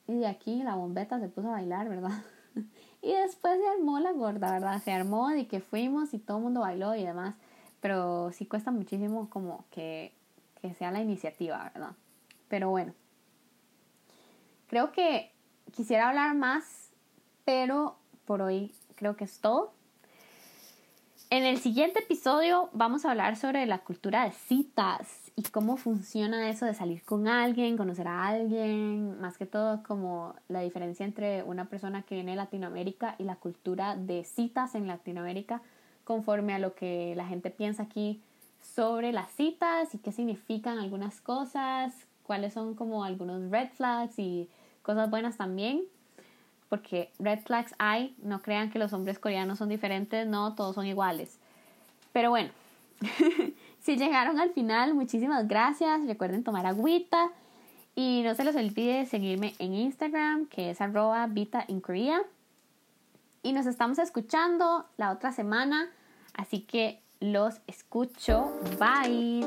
Y 0.07 0.13
de 0.13 0.27
aquí 0.27 0.63
la 0.63 0.75
bombeta 0.75 1.19
se 1.19 1.27
puso 1.27 1.49
a 1.49 1.51
bailar, 1.51 1.89
¿verdad? 1.89 2.23
Y 3.01 3.13
después 3.13 3.59
se 3.59 3.67
armó 3.67 3.99
la 3.99 4.11
gorda, 4.11 4.51
¿verdad? 4.51 4.81
Se 4.83 4.91
armó 4.91 5.29
de 5.29 5.47
que 5.47 5.59
fuimos 5.59 6.13
y 6.13 6.19
todo 6.19 6.37
el 6.37 6.43
mundo 6.43 6.61
bailó 6.61 6.95
y 6.95 7.03
demás. 7.03 7.35
Pero 7.79 8.31
sí 8.31 8.45
cuesta 8.45 8.69
muchísimo 8.69 9.29
como 9.29 9.65
que, 9.71 10.13
que 10.61 10.73
sea 10.75 10.91
la 10.91 11.01
iniciativa, 11.01 11.71
¿verdad? 11.73 11.95
Pero 12.47 12.69
bueno. 12.69 12.93
Creo 14.67 14.91
que 14.91 15.31
quisiera 15.71 16.09
hablar 16.09 16.35
más, 16.35 16.91
pero 17.43 17.97
por 18.25 18.41
hoy 18.41 18.73
creo 18.95 19.15
que 19.15 19.23
es 19.23 19.39
todo. 19.39 19.73
En 21.33 21.45
el 21.45 21.59
siguiente 21.59 21.99
episodio 21.99 22.69
vamos 22.73 23.05
a 23.05 23.11
hablar 23.11 23.37
sobre 23.37 23.65
la 23.65 23.77
cultura 23.77 24.25
de 24.25 24.33
citas 24.33 25.31
y 25.37 25.43
cómo 25.43 25.77
funciona 25.77 26.49
eso 26.49 26.65
de 26.65 26.73
salir 26.73 27.03
con 27.03 27.29
alguien, 27.29 27.77
conocer 27.77 28.05
a 28.09 28.27
alguien, 28.27 29.17
más 29.21 29.37
que 29.37 29.45
todo 29.45 29.81
como 29.81 30.35
la 30.49 30.59
diferencia 30.59 31.05
entre 31.05 31.43
una 31.43 31.69
persona 31.69 32.01
que 32.01 32.15
viene 32.15 32.31
de 32.31 32.35
Latinoamérica 32.35 33.15
y 33.17 33.23
la 33.23 33.37
cultura 33.37 33.95
de 33.95 34.25
citas 34.25 34.75
en 34.75 34.87
Latinoamérica 34.87 35.61
conforme 36.03 36.53
a 36.53 36.59
lo 36.59 36.75
que 36.75 37.13
la 37.15 37.25
gente 37.25 37.49
piensa 37.49 37.83
aquí 37.83 38.21
sobre 38.59 39.13
las 39.13 39.31
citas 39.31 39.95
y 39.95 39.99
qué 39.99 40.11
significan 40.11 40.79
algunas 40.79 41.21
cosas, 41.21 41.93
cuáles 42.23 42.53
son 42.53 42.75
como 42.75 43.05
algunos 43.05 43.49
red 43.49 43.69
flags 43.69 44.19
y 44.19 44.49
cosas 44.81 45.09
buenas 45.09 45.37
también 45.37 45.85
porque 46.71 47.11
red 47.19 47.39
flags 47.39 47.75
hay, 47.79 48.15
no 48.23 48.41
crean 48.41 48.71
que 48.71 48.79
los 48.79 48.93
hombres 48.93 49.19
coreanos 49.19 49.57
son 49.57 49.67
diferentes, 49.67 50.25
no, 50.25 50.55
todos 50.55 50.73
son 50.73 50.85
iguales. 50.85 51.37
Pero 52.13 52.29
bueno, 52.29 52.49
si 53.81 53.97
llegaron 53.97 54.39
al 54.39 54.51
final, 54.51 54.93
muchísimas 54.93 55.49
gracias, 55.49 56.05
recuerden 56.05 56.45
tomar 56.45 56.65
agüita 56.65 57.29
y 57.93 58.21
no 58.23 58.35
se 58.35 58.45
les 58.45 58.55
olvide 58.55 59.05
seguirme 59.05 59.53
en 59.59 59.73
Instagram, 59.73 60.45
que 60.45 60.69
es 60.69 60.79
arroba 60.79 61.27
Vita 61.27 61.65
in 61.67 61.81
Korea. 61.81 62.21
Y 63.43 63.51
nos 63.51 63.65
estamos 63.65 63.99
escuchando 63.99 64.85
la 64.95 65.11
otra 65.11 65.33
semana, 65.33 65.89
así 66.35 66.61
que 66.61 67.01
los 67.19 67.59
escucho. 67.67 68.49
Bye. 68.79 69.45